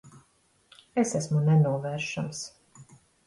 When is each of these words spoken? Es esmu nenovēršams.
Es 1.01 1.11
esmu 1.19 1.43
nenovēršams. 1.51 2.41